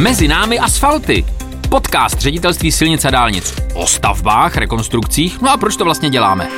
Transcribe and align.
Mezi 0.00 0.28
námi 0.28 0.58
asfalty. 0.58 1.24
Podcast 1.68 2.20
ředitelství 2.20 2.72
silnic 2.72 3.04
a 3.04 3.10
dálnic 3.10 3.54
o 3.74 3.86
stavbách, 3.86 4.56
rekonstrukcích. 4.56 5.40
No 5.40 5.50
a 5.50 5.56
proč 5.56 5.76
to 5.76 5.84
vlastně 5.84 6.10
děláme? 6.10 6.48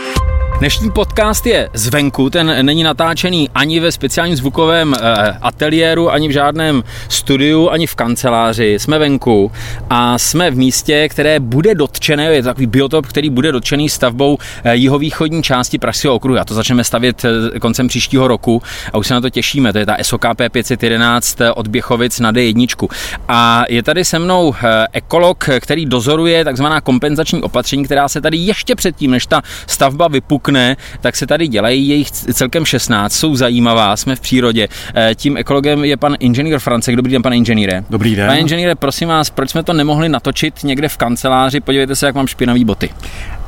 Dnešní 0.63 0.91
podcast 0.91 1.47
je 1.47 1.69
zvenku, 1.75 2.31
ten 2.31 2.67
není 2.67 2.83
natáčený 2.83 3.51
ani 3.55 3.81
ve 3.81 3.93
speciálním 3.93 4.37
zvukovém 4.37 4.95
eh, 4.95 5.39
ateliéru, 5.43 6.11
ani 6.11 6.29
v 6.29 6.31
žádném 6.31 6.85
studiu, 7.09 7.69
ani 7.69 7.87
v 7.87 7.95
kanceláři. 7.95 8.79
Jsme 8.79 8.99
venku 8.99 9.53
a 9.91 10.19
jsme 10.19 10.51
v 10.51 10.57
místě, 10.57 11.09
které 11.09 11.41
bude 11.41 11.75
dotčené, 11.75 12.25
je 12.25 12.43
to 12.43 12.49
takový 12.49 12.67
biotop, 12.67 13.07
který 13.07 13.31
bude 13.31 13.53
dotčený 13.53 13.89
stavbou 13.89 14.39
eh, 14.65 14.77
jihovýchodní 14.77 15.43
části 15.43 15.79
Pražského 15.79 16.15
okruhu. 16.15 16.39
A 16.39 16.45
to 16.45 16.55
začneme 16.55 16.85
stavět 16.85 17.25
eh, 17.25 17.61
koncem 17.61 17.89
příštího 17.89 18.29
roku 18.29 18.63
a 18.93 18.99
už 18.99 19.07
se 19.07 19.15
na 19.15 19.21
to 19.21 19.31
těšíme. 19.31 19.73
To 19.73 19.79
je 19.79 19.87
ta 19.87 19.97
SOKP 20.03 20.41
511 20.53 21.39
od 21.55 21.69
Běchovic 21.69 22.21
na 22.21 22.33
D1. 22.33 22.89
A 23.29 23.65
je 23.69 23.83
tady 23.83 24.05
se 24.05 24.19
mnou 24.19 24.55
ekolog, 24.93 25.49
který 25.61 25.87
dozoruje 25.87 26.45
takzvaná 26.45 26.81
kompenzační 26.81 27.43
opatření, 27.43 27.85
která 27.85 28.09
se 28.09 28.21
tady 28.21 28.37
ještě 28.37 28.75
předtím, 28.75 29.11
než 29.11 29.27
ta 29.27 29.43
stavba 29.67 30.09
vypukne, 30.09 30.52
tak 31.01 31.17
se 31.17 31.27
tady 31.27 31.49
dělají, 31.49 31.89
jejich 31.89 32.11
celkem 32.11 32.65
16, 32.65 33.13
jsou 33.13 33.37
zajímavá, 33.37 33.97
jsme 33.97 34.17
v 34.17 34.21
přírodě. 34.21 34.69
Eh, 34.95 35.15
Tím 35.15 35.37
ekologem 35.37 35.85
je 35.85 35.97
pan 35.97 36.17
inženýr 36.21 36.59
Francek. 36.59 36.97
Dobrý 36.97 37.13
den, 37.13 37.23
pane 37.23 37.37
inženýre. 37.37 37.85
Dobrý 37.91 38.17
den. 38.17 38.27
Pane 38.27 38.41
inženýre, 38.41 38.75
prosím 38.75 39.09
vás, 39.09 39.31
proč 39.31 39.51
jsme 39.51 39.63
to 39.63 39.73
nemohli 39.73 40.09
natočit 40.09 40.65
někde 40.65 40.89
v 40.89 40.97
kanceláři? 40.97 41.61
Podívejte 41.61 41.97
se, 41.97 42.07
jak 42.07 42.15
mám 42.15 42.27
špinavý 42.27 42.65
boty. 42.65 42.91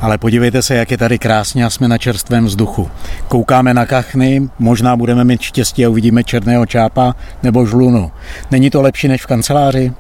Ale 0.05 0.19
podívejte 0.19 0.63
se, 0.63 0.75
jak 0.75 0.91
je 0.91 0.99
tady 0.99 1.19
krásně 1.19 1.65
a 1.65 1.71
jsme 1.71 1.89
na 1.89 1.99
čerstvém 1.99 2.45
vzduchu. 2.45 2.91
Koukáme 3.29 3.75
na 3.75 3.87
kachny, 3.87 4.49
možná 4.59 4.97
budeme 4.97 5.25
mít 5.25 5.41
štěstí 5.41 5.87
a 5.87 5.89
uvidíme 5.89 6.25
černého 6.25 6.67
čápa 6.67 7.15
nebo 7.43 7.67
žlunu. 7.67 8.11
Není 8.51 8.71
to 8.71 8.83
lepší 8.83 9.09
než 9.09 9.23
v 9.23 9.27
kanceláři? 9.27 9.93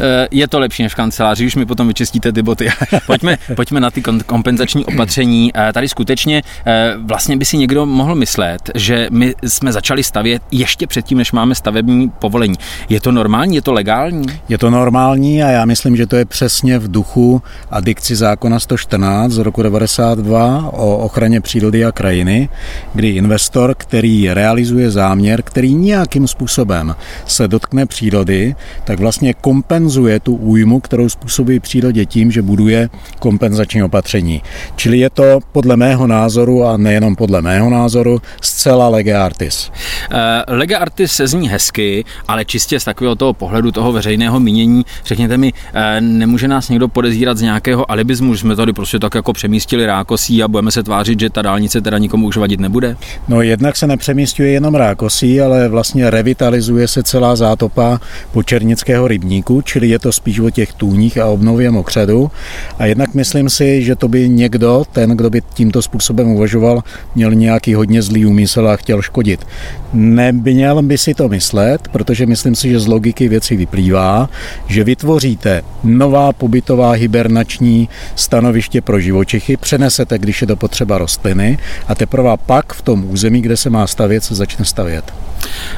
Eh, 0.00 0.28
Je 0.30 0.48
to 0.48 0.58
lepší 0.58 0.82
než 0.82 0.92
v 0.92 0.96
kanceláři, 0.96 1.46
už 1.46 1.56
mi 1.56 1.66
potom 1.66 1.88
vyčistíte 1.88 2.32
ty 2.32 2.42
boty. 2.42 2.68
pojďme, 3.06 3.38
pojďme 3.56 3.80
na 3.80 3.90
ty 3.90 4.02
kompenzační 4.26 4.84
opatření. 4.84 5.50
Eh, 5.54 5.72
Tady 5.72 5.88
skutečně 5.88 6.42
eh, 6.66 6.94
vlastně 7.04 7.36
by 7.36 7.44
si 7.44 7.58
někdo 7.58 7.86
mohl 7.86 8.14
myslet, 8.14 8.70
že 8.74 9.08
my 9.10 9.34
jsme 9.44 9.72
začali 9.72 10.02
stavět 10.02 10.42
ještě 10.50 10.86
předtím, 10.86 11.18
než 11.18 11.32
máme 11.32 11.54
stavební 11.54 12.08
povolení. 12.10 12.54
Je 12.88 13.00
to 13.00 13.12
normální, 13.12 13.56
je 13.56 13.62
to 13.62 13.72
legální? 13.72 14.26
Je 14.48 14.58
to 14.58 14.70
normální 14.70 15.42
a 15.42 15.48
já 15.48 15.64
myslím, 15.64 15.96
že 15.96 16.06
to 16.06 16.16
je 16.16 16.24
přesně 16.24 16.78
v 16.78 16.90
duchu 16.90 17.42
a 17.70 17.80
dikci 17.80 18.16
zákona 18.16 18.60
114 18.60 19.35
z 19.36 19.38
roku 19.38 19.62
92 19.62 20.70
o 20.72 20.96
ochraně 20.96 21.40
přírody 21.40 21.84
a 21.84 21.92
krajiny, 21.92 22.48
kdy 22.94 23.08
investor, 23.08 23.74
který 23.78 24.34
realizuje 24.34 24.90
záměr, 24.90 25.42
který 25.42 25.74
nějakým 25.74 26.28
způsobem 26.28 26.96
se 27.26 27.48
dotkne 27.48 27.86
přírody, 27.86 28.54
tak 28.84 29.00
vlastně 29.00 29.34
kompenzuje 29.34 30.20
tu 30.20 30.36
újmu, 30.36 30.80
kterou 30.80 31.08
způsobí 31.08 31.60
přírodě 31.60 32.06
tím, 32.06 32.30
že 32.30 32.42
buduje 32.42 32.88
kompenzační 33.18 33.82
opatření. 33.82 34.42
Čili 34.76 34.98
je 34.98 35.10
to 35.10 35.38
podle 35.52 35.76
mého 35.76 36.06
názoru 36.06 36.64
a 36.64 36.76
nejenom 36.76 37.16
podle 37.16 37.42
mého 37.42 37.70
názoru 37.70 38.22
zcela 38.40 38.88
lege 38.88 39.14
artis. 39.14 39.70
Eh, 40.10 40.44
Lega 40.48 40.78
artis 40.78 41.12
se 41.12 41.26
zní 41.26 41.48
hezky, 41.48 42.04
ale 42.28 42.44
čistě 42.44 42.80
z 42.80 42.84
takového 42.84 43.14
toho 43.14 43.32
pohledu 43.32 43.72
toho 43.72 43.92
veřejného 43.92 44.40
mínění, 44.40 44.84
řekněte 45.04 45.36
mi, 45.36 45.52
eh, 45.74 46.00
nemůže 46.00 46.48
nás 46.48 46.68
někdo 46.68 46.88
podezírat 46.88 47.38
z 47.38 47.42
nějakého 47.42 47.90
alibismu, 47.90 48.34
že 48.34 48.40
jsme 48.40 48.56
tady 48.56 48.72
prostě 48.72 48.98
tak 48.98 49.14
jako 49.14 49.25
přemístili 49.32 49.86
rákosí 49.86 50.42
a 50.42 50.48
budeme 50.48 50.70
se 50.70 50.82
tvářit, 50.82 51.20
že 51.20 51.30
ta 51.30 51.42
dálnice 51.42 51.80
teda 51.80 51.98
nikomu 51.98 52.26
už 52.26 52.36
vadit 52.36 52.60
nebude? 52.60 52.96
No 53.28 53.42
jednak 53.42 53.76
se 53.76 53.86
nepřemístuje 53.86 54.50
jenom 54.50 54.74
rákosí, 54.74 55.40
ale 55.40 55.68
vlastně 55.68 56.10
revitalizuje 56.10 56.88
se 56.88 57.02
celá 57.02 57.36
zátopa 57.36 58.00
Počernického 58.32 59.08
rybníku, 59.08 59.62
čili 59.62 59.88
je 59.88 59.98
to 59.98 60.12
spíš 60.12 60.38
o 60.40 60.50
těch 60.50 60.72
tůních 60.72 61.18
a 61.18 61.26
obnově 61.26 61.70
mokřadu. 61.70 62.30
A 62.78 62.86
jednak 62.86 63.14
myslím 63.14 63.50
si, 63.50 63.82
že 63.82 63.96
to 63.96 64.08
by 64.08 64.28
někdo, 64.28 64.84
ten, 64.92 65.10
kdo 65.10 65.30
by 65.30 65.42
tímto 65.54 65.82
způsobem 65.82 66.28
uvažoval, 66.28 66.82
měl 67.14 67.34
nějaký 67.34 67.74
hodně 67.74 68.02
zlý 68.02 68.26
úmysl 68.26 68.68
a 68.68 68.76
chtěl 68.76 69.02
škodit. 69.02 69.46
Neměl 69.92 70.82
by 70.82 70.98
si 70.98 71.14
to 71.14 71.28
myslet, 71.28 71.88
protože 71.88 72.26
myslím 72.26 72.54
si, 72.54 72.68
že 72.68 72.80
z 72.80 72.86
logiky 72.86 73.28
věci 73.28 73.56
vyplývá, 73.56 74.30
že 74.66 74.84
vytvoříte 74.84 75.62
nová 75.84 76.32
pobytová 76.32 76.92
hibernační 76.92 77.88
stanoviště 78.14 78.80
pro 78.80 79.00
živočichy, 79.06 79.56
přenesete, 79.56 80.18
když 80.18 80.40
je 80.40 80.46
to 80.46 80.56
potřeba 80.56 80.98
rostliny 80.98 81.58
a 81.88 81.94
teprve 81.94 82.36
pak 82.46 82.72
v 82.72 82.82
tom 82.82 83.10
území, 83.10 83.42
kde 83.42 83.56
se 83.56 83.70
má 83.70 83.86
stavět, 83.86 84.24
se 84.24 84.34
začne 84.34 84.64
stavět. 84.64 85.04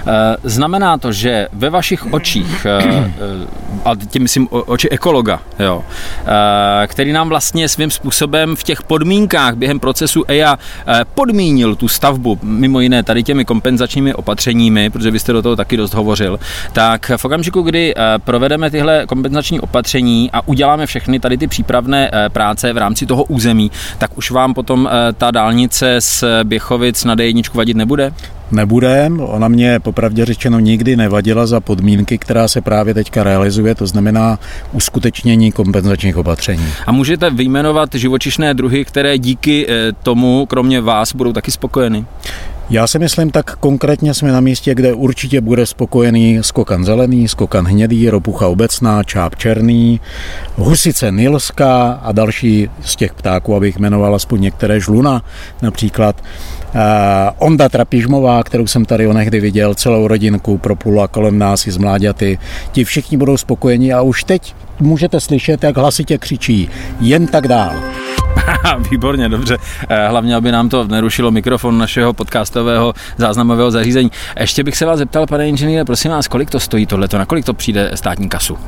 Eh, 0.06 0.36
Znamená 0.44 0.98
to, 0.98 1.12
že 1.12 1.48
ve 1.52 1.70
vašich 1.70 2.12
očích, 2.12 2.66
eh, 2.66 2.82
eh, 2.84 3.46
a 3.84 3.94
tím 3.94 4.22
myslím 4.22 4.48
oči 4.50 4.88
ekologa, 4.88 5.40
jo, 5.58 5.84
který 6.86 7.12
nám 7.12 7.28
vlastně 7.28 7.68
svým 7.68 7.90
způsobem 7.90 8.56
v 8.56 8.62
těch 8.62 8.82
podmínkách 8.82 9.54
během 9.54 9.80
procesu 9.80 10.24
EIA 10.28 10.58
podmínil 11.14 11.76
tu 11.76 11.88
stavbu, 11.88 12.38
mimo 12.42 12.80
jiné 12.80 13.02
tady 13.02 13.22
těmi 13.22 13.44
kompenzačními 13.44 14.14
opatřeními, 14.14 14.90
protože 14.90 15.10
vy 15.10 15.18
jste 15.18 15.32
do 15.32 15.42
toho 15.42 15.56
taky 15.56 15.76
dost 15.76 15.94
hovořil, 15.94 16.40
tak 16.72 17.10
v 17.16 17.24
okamžiku, 17.24 17.62
kdy 17.62 17.94
provedeme 18.24 18.70
tyhle 18.70 19.06
kompenzační 19.06 19.60
opatření 19.60 20.30
a 20.32 20.48
uděláme 20.48 20.86
všechny 20.86 21.20
tady 21.20 21.38
ty 21.38 21.46
přípravné 21.46 22.10
práce 22.28 22.72
v 22.72 22.76
rámci 22.76 23.06
toho 23.06 23.24
území, 23.24 23.70
tak 23.98 24.18
už 24.18 24.30
vám 24.30 24.54
potom 24.54 24.88
ta 25.18 25.30
dálnice 25.30 26.00
z 26.00 26.24
Běchovic 26.44 27.04
na 27.04 27.16
D1 27.16 27.54
vadit 27.54 27.76
nebude? 27.76 28.12
Nebude, 28.52 29.10
ona 29.18 29.48
mě 29.48 29.80
popravdě 29.80 30.24
řečeno 30.24 30.58
nikdy 30.58 30.96
nevadila 30.96 31.46
za 31.46 31.60
podmínky, 31.60 32.18
která 32.18 32.48
se 32.48 32.60
právě 32.60 32.94
teďka 32.94 33.22
realizuje, 33.24 33.74
to 33.74 33.86
znamená 33.86 34.38
uskutečnění 34.72 35.52
kompenzačních 35.52 36.16
opatření. 36.16 36.66
A 36.86 36.92
můžete 36.92 37.30
vyjmenovat 37.30 37.94
živočišné 37.94 38.54
druhy, 38.54 38.84
které 38.84 39.18
díky 39.18 39.66
eh, 39.68 39.92
tomu, 40.02 40.46
kromě 40.46 40.80
vás, 40.80 41.14
budou 41.14 41.32
taky 41.32 41.50
spokojeny? 41.50 42.04
Já 42.70 42.86
si 42.86 42.98
myslím, 42.98 43.30
tak 43.30 43.56
konkrétně 43.56 44.14
jsme 44.14 44.32
na 44.32 44.40
místě, 44.40 44.74
kde 44.74 44.92
určitě 44.92 45.40
bude 45.40 45.66
spokojený 45.66 46.38
skokan 46.40 46.84
zelený, 46.84 47.28
skokan 47.28 47.66
hnědý, 47.66 48.10
ropucha 48.10 48.46
obecná, 48.46 49.02
čáp 49.02 49.36
černý, 49.36 50.00
husice 50.56 51.10
nilská 51.10 51.92
a 51.92 52.12
další 52.12 52.70
z 52.80 52.96
těch 52.96 53.14
ptáků, 53.14 53.54
abych 53.54 53.78
jmenoval 53.78 54.14
aspoň 54.14 54.40
některé 54.40 54.80
žluna, 54.80 55.22
například 55.62 56.20
uh, 56.20 56.80
Onda 57.38 57.68
trapižmová, 57.68 58.42
kterou 58.42 58.66
jsem 58.66 58.84
tady 58.84 59.06
onehdy 59.06 59.40
viděl, 59.40 59.74
celou 59.74 60.08
rodinku 60.08 60.58
propula 60.58 61.08
kolem 61.08 61.38
nás 61.38 61.66
i 61.66 61.70
z 61.70 61.76
mláďaty. 61.76 62.38
Ti 62.72 62.84
všichni 62.84 63.16
budou 63.16 63.36
spokojeni 63.36 63.92
a 63.92 64.02
už 64.02 64.24
teď 64.24 64.54
můžete 64.80 65.20
slyšet, 65.20 65.62
jak 65.64 65.76
hlasitě 65.76 66.18
křičí 66.18 66.70
jen 67.00 67.26
tak 67.26 67.48
dál. 67.48 67.72
Výborně, 68.90 69.28
dobře. 69.28 69.58
Eh, 69.88 70.08
Hlavně, 70.08 70.36
aby 70.36 70.52
nám 70.52 70.68
to 70.68 70.84
nerušilo 70.84 71.30
mikrofon 71.30 71.78
našeho 71.78 72.12
podcastového 72.12 72.94
záznamového 73.16 73.70
zařízení. 73.70 74.10
Ještě 74.40 74.64
bych 74.64 74.76
se 74.76 74.86
vás 74.86 74.98
zeptal, 74.98 75.26
pane 75.26 75.48
inženýre, 75.48 75.84
prosím 75.84 76.10
vás, 76.10 76.28
kolik 76.28 76.50
to 76.50 76.60
stojí 76.60 76.86
tohleto, 76.86 77.18
na 77.18 77.26
kolik 77.26 77.44
to 77.44 77.54
přijde 77.54 77.90
státní 77.94 78.28
kasu? 78.28 78.58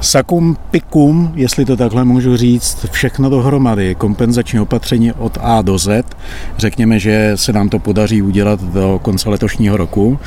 Sakum 0.00 0.56
pikum, 0.70 1.32
jestli 1.34 1.64
to 1.64 1.76
takhle 1.76 2.04
můžu 2.04 2.36
říct, 2.36 2.86
všechno 2.90 3.30
dohromady, 3.30 3.94
kompenzační 3.94 4.60
opatření 4.60 5.12
od 5.12 5.38
A 5.40 5.62
do 5.62 5.78
Z. 5.78 6.04
Řekněme, 6.58 6.98
že 6.98 7.32
se 7.34 7.52
nám 7.52 7.68
to 7.68 7.78
podaří 7.78 8.22
udělat 8.22 8.60
do 8.62 9.00
konce 9.02 9.30
letošního 9.30 9.76
roku. 9.76 10.18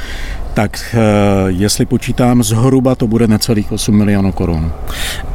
Tak 0.53 0.95
eh, 0.95 0.97
jestli 1.47 1.85
počítám 1.85 2.43
zhruba, 2.43 2.95
to 2.95 3.07
bude 3.07 3.27
necelých 3.27 3.71
8 3.71 3.97
milionů 3.97 4.31
korun. 4.31 4.71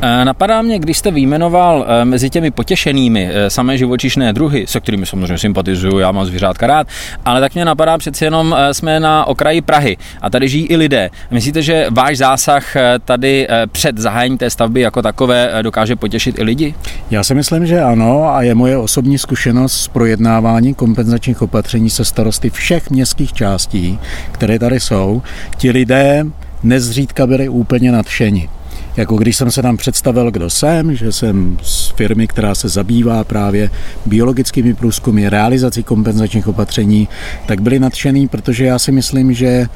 Eh, 0.02 0.24
Napadá 0.24 0.62
mě, 0.62 0.78
když 0.78 0.98
jste 0.98 1.10
vyjmenoval 1.10 1.86
eh, 1.88 2.04
mezi 2.04 2.30
těmi 2.30 2.50
potěšenými 2.50 3.30
samé 3.48 3.78
živočišné 3.78 4.32
druhy, 4.32 4.66
se 4.66 4.80
kterými 4.80 5.06
samozřejmě 5.06 5.38
sympatizuju, 5.38 5.98
já 5.98 6.12
mám 6.12 6.26
zvířátka 6.26 6.66
rád, 6.66 6.86
ale 7.24 7.40
tak 7.40 7.54
mě 7.54 7.64
napadá 7.64 7.98
přeci 7.98 8.24
jenom, 8.24 8.56
jsme 8.72 9.00
na 9.00 9.24
okraji 9.24 9.60
Prahy 9.60 9.96
a 10.22 10.30
tady 10.30 10.48
žijí 10.48 10.66
i 10.66 10.76
lidé. 10.76 11.10
Myslíte, 11.30 11.62
že 11.62 11.86
váš 11.90 12.18
zásah 12.18 12.76
tady 13.04 13.48
před 13.72 13.98
zahájením 13.98 14.27
té 14.36 14.50
stavby 14.50 14.80
jako 14.80 15.02
takové 15.02 15.50
eh, 15.52 15.62
dokáže 15.62 15.96
potěšit 15.96 16.38
i 16.38 16.42
lidi? 16.42 16.74
Já 17.10 17.24
si 17.24 17.34
myslím, 17.34 17.66
že 17.66 17.80
ano 17.80 18.34
a 18.34 18.42
je 18.42 18.54
moje 18.54 18.76
osobní 18.76 19.18
zkušenost 19.18 19.72
s 19.72 19.88
projednávání 19.88 20.74
kompenzačních 20.74 21.42
opatření 21.42 21.90
se 21.90 22.04
starosty 22.04 22.50
všech 22.50 22.90
městských 22.90 23.32
částí, 23.32 23.98
které 24.32 24.58
tady 24.58 24.80
jsou. 24.80 25.22
Ti 25.56 25.70
lidé 25.70 26.26
nezřídka 26.62 27.26
byli 27.26 27.48
úplně 27.48 27.92
nadšeni. 27.92 28.48
Jako 28.96 29.16
když 29.16 29.36
jsem 29.36 29.50
se 29.50 29.62
tam 29.62 29.76
představil, 29.76 30.30
kdo 30.30 30.50
jsem, 30.50 30.96
že 30.96 31.12
jsem 31.12 31.58
z 31.62 31.88
firmy, 31.88 32.26
která 32.26 32.54
se 32.54 32.68
zabývá 32.68 33.24
právě 33.24 33.70
biologickými 34.06 34.74
průzkumy, 34.74 35.28
realizací 35.28 35.82
kompenzačních 35.82 36.48
opatření, 36.48 37.08
tak 37.46 37.60
byli 37.60 37.78
nadšený, 37.78 38.28
protože 38.28 38.64
já 38.64 38.78
si 38.78 38.92
myslím, 38.92 39.32
že 39.32 39.66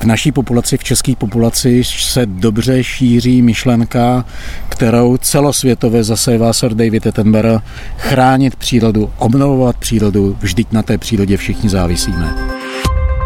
v 0.00 0.04
naší 0.04 0.32
populaci, 0.32 0.76
v 0.76 0.84
české 0.84 1.16
populaci 1.16 1.84
se 1.84 2.26
dobře 2.26 2.84
šíří 2.84 3.42
myšlenka, 3.42 4.24
kterou 4.68 5.16
celosvětově 5.16 6.04
zasévá 6.04 6.52
Sir 6.52 6.74
David 6.74 7.06
Attenborough, 7.06 7.62
chránit 7.98 8.56
přírodu, 8.56 9.10
obnovovat 9.18 9.76
přírodu, 9.76 10.36
vždyť 10.40 10.72
na 10.72 10.82
té 10.82 10.98
přírodě 10.98 11.36
všichni 11.36 11.68
závisíme. 11.68 12.53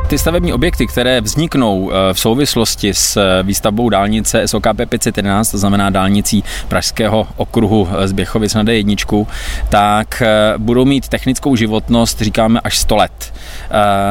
Ty 0.09 0.19
stavební 0.19 0.53
objekty, 0.53 0.87
které 0.87 1.21
vzniknou 1.21 1.91
eh, 1.91 2.15
v 2.15 2.21
souvislosti 2.21 2.95
s 2.95 3.17
eh, 3.17 3.43
výstavbou 3.43 3.89
dálnice 3.89 4.49
SOKP 4.49 4.77
511, 4.89 5.51
to 5.51 5.59
znamená 5.59 5.91
dálnicí 5.91 6.45
Pražského 6.69 7.27
okruhu 7.37 7.89
z 8.05 8.13
Běchovic 8.13 8.55
na 8.55 8.65
D1, 8.65 9.27
tak 9.69 10.23
budou 10.59 10.85
mít 10.85 11.09
technickou 11.09 11.57
životnost, 11.57 12.21
říkáme, 12.21 12.61
až 12.61 12.79
100 12.79 12.97
let. 12.97 13.35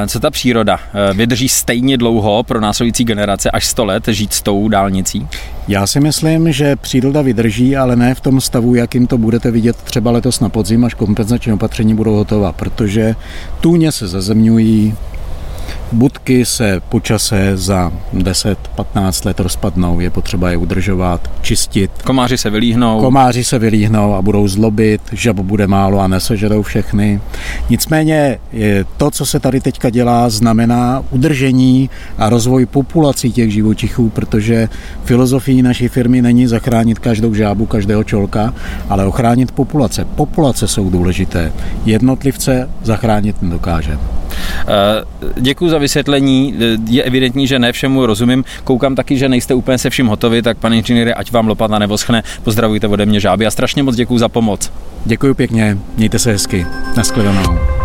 Co 0.08 0.20
ta 0.20 0.32
příroda? 0.32 0.80
Vydrží 1.14 1.50
stejně 1.50 1.98
dlouho 1.98 2.44
pro 2.44 2.62
následující 2.62 3.04
generace 3.04 3.52
až 3.52 3.68
100 3.68 3.86
let 3.86 4.08
žít 4.08 4.34
s 4.34 4.42
tou 4.42 4.68
dálnicí? 4.68 5.28
Já 5.68 5.88
si 5.88 6.00
myslím, 6.00 6.52
že 6.52 6.76
příroda 6.76 7.22
vydrží, 7.22 7.78
ale 7.78 7.96
ne 7.96 8.16
v 8.16 8.22
tom 8.22 8.42
stavu, 8.42 8.76
jakým 8.76 9.08
to 9.08 9.18
budete 9.18 9.52
vidět 9.52 9.76
třeba 9.76 10.12
letos 10.12 10.40
na 10.40 10.50
podzim, 10.50 10.86
až 10.86 10.94
kompenzační 10.94 11.54
opatření 11.54 11.96
budou 11.96 12.16
hotová, 12.16 12.52
protože 12.52 13.16
tůně 13.62 13.92
se 13.92 14.08
zazemňují, 14.08 14.96
Budky 15.92 16.46
se 16.46 16.82
po 16.90 17.00
čase 17.00 17.58
za 17.58 17.92
10-15 18.14 19.26
let 19.26 19.40
rozpadnou, 19.40 20.00
je 20.00 20.10
potřeba 20.10 20.50
je 20.50 20.58
udržovat, 20.58 21.32
čistit. 21.42 21.92
Komáři 22.04 22.38
se 22.38 22.50
vylíhnou. 22.50 23.02
Komáři 23.02 23.44
se 23.44 23.60
vylíhnou 23.60 24.14
a 24.14 24.22
budou 24.22 24.48
zlobit, 24.48 25.02
žab 25.12 25.36
bude 25.36 25.68
málo 25.68 26.00
a 26.00 26.08
nesežerou 26.08 26.62
všechny. 26.62 27.22
Nicméně 27.70 28.40
to, 28.98 29.12
co 29.12 29.26
se 29.26 29.40
tady 29.40 29.62
teďka 29.62 29.90
dělá, 29.90 30.30
znamená 30.30 31.04
udržení 31.12 31.90
a 32.18 32.30
rozvoj 32.30 32.66
populací 32.66 33.32
těch 33.32 33.52
živočichů, 33.52 34.10
protože 34.10 34.70
filozofií 35.04 35.62
naší 35.62 35.88
firmy 35.88 36.22
není 36.22 36.48
zachránit 36.48 37.00
každou 37.00 37.34
žábu, 37.34 37.66
každého 37.66 38.04
čolka, 38.04 38.54
ale 38.90 39.06
ochránit 39.06 39.52
populace. 39.52 40.06
Populace 40.06 40.68
jsou 40.68 40.90
důležité. 40.90 41.54
Jednotlivce 41.86 42.70
zachránit 42.84 43.42
nedokáže. 43.42 43.98
Eh, 44.68 45.06
Děkuji 45.42 45.70
za 45.70 45.78
vysvětlení. 45.78 46.56
Je 46.90 47.04
evidentní, 47.04 47.48
že 47.48 47.60
ne 47.60 47.72
všemu 47.72 48.06
rozumím. 48.06 48.44
Koukám 48.64 48.96
taky, 48.96 49.18
že 49.18 49.30
nejste 49.30 49.54
úplně 49.54 49.78
se 49.78 49.90
vším 49.90 50.08
hotovi, 50.08 50.42
tak 50.42 50.58
pane 50.58 50.78
inženýre, 50.78 51.14
ať 51.14 51.32
vám 51.32 51.48
lopata 51.48 51.80
nevoschne. 51.80 52.24
Pozdravujte 52.44 52.88
ode 52.88 53.06
mě 53.06 53.20
žáby 53.20 53.46
a 53.46 53.52
strašně 53.52 53.84
moc 53.84 53.96
děkuji 53.96 54.18
za 54.18 54.30
pomoc. 54.30 54.72
Děkuji 55.06 55.34
pěkně, 55.34 55.78
mějte 55.98 56.20
se 56.20 56.32
hezky. 56.32 56.66
Naschledanou. 56.98 57.77